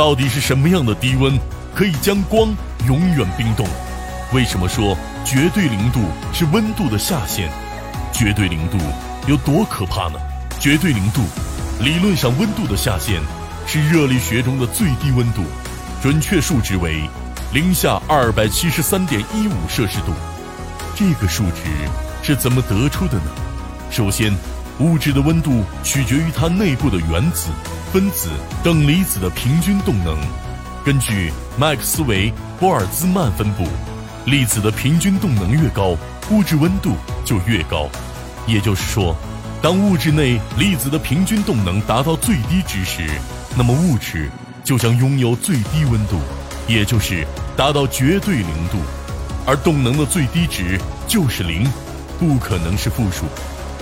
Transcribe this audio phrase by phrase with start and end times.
[0.00, 1.38] 到底是什么样的低温
[1.74, 2.56] 可以将光
[2.86, 3.68] 永远冰冻？
[4.32, 6.00] 为什么说绝对零度
[6.32, 7.50] 是温度的下限？
[8.10, 8.78] 绝对零度
[9.26, 10.18] 有多可怕呢？
[10.58, 11.20] 绝对零度，
[11.80, 13.20] 理论上温度的下限
[13.66, 15.42] 是热力学中的最低温度，
[16.00, 17.06] 准确数值为
[17.52, 20.14] 零下二百七十三点一五摄氏度。
[20.96, 21.64] 这个数值
[22.22, 23.30] 是怎么得出的呢？
[23.90, 24.34] 首先，
[24.80, 27.50] 物质的温度取决于它内部的原子、
[27.92, 28.30] 分子
[28.64, 30.16] 等离子的平均动能。
[30.82, 33.68] 根据麦克斯韦波尔兹曼分布，
[34.24, 35.94] 粒子的平均动能越高，
[36.30, 36.94] 物质温度
[37.26, 37.90] 就越高。
[38.46, 39.14] 也就是说，
[39.60, 43.06] 当物质内粒子的平均动能达到最低值时，
[43.54, 44.30] 那么物质
[44.64, 46.18] 就将拥有最低温度，
[46.66, 48.78] 也就是达到绝对零度。
[49.46, 51.70] 而动能的最低值就是零，
[52.18, 53.26] 不可能是负数。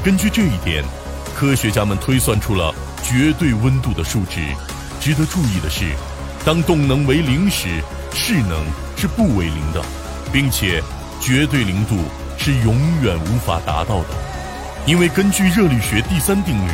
[0.04, 0.84] 根据这一点，
[1.34, 4.40] 科学家们推算出了绝对温度的数值。
[5.00, 5.86] 值得注意的是，
[6.44, 7.68] 当动能为零时，
[8.14, 8.64] 势能
[8.96, 9.82] 是不为零的，
[10.32, 10.82] 并且
[11.20, 11.96] 绝对零度
[12.36, 14.08] 是永远无法达到的。
[14.86, 16.70] 因为根据热力学第三定律，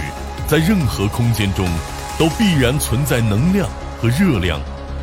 [0.46, 1.66] 在任何空间中
[2.18, 3.68] 都必然存在能量
[4.00, 4.60] 和热量，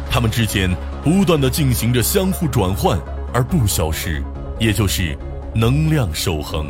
[0.10, 0.70] 它们之间
[1.04, 3.00] 不断的进行着相互转换
[3.34, 4.24] 而不消失，
[4.60, 5.18] 也就是
[5.56, 6.68] 能量守恒。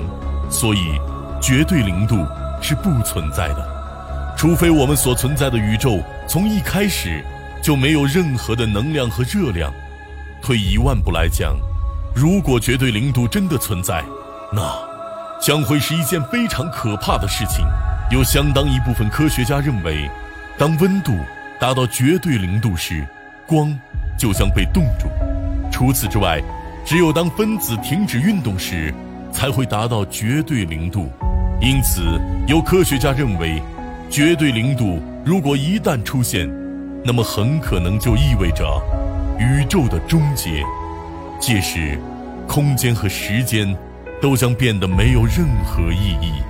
[0.50, 0.80] 所以，
[1.42, 2.25] 绝对零度
[2.61, 3.67] 是不存在的，
[4.38, 7.23] 除非我们所存在的宇宙从一开始
[7.64, 9.73] 就没有任何的能量和热量。
[10.42, 11.56] 退一万步来讲，
[12.16, 14.03] 如果绝对零度真的存在，
[14.53, 14.61] 那……
[15.42, 17.66] 将会是一件非常可怕的事情。
[18.11, 20.08] 有相当一部分科学家认为，
[20.55, 21.11] 当温度
[21.59, 23.03] 达到绝对零度时，
[23.48, 23.76] 光
[24.16, 25.08] 就将被冻住。
[25.72, 26.39] 除此之外，
[26.86, 28.94] 只有当分子停止运动时，
[29.33, 31.11] 才会达到绝对零度。
[31.62, 33.62] 因此，有科学家认为，
[34.09, 36.50] 绝对零度如果一旦出现，
[37.06, 38.66] 那么很可能就意味着
[39.40, 40.64] 宇宙的终结。
[41.39, 41.98] 届时，
[42.48, 43.78] 空间和时间。
[44.22, 46.44] 都将变得没有任何意义。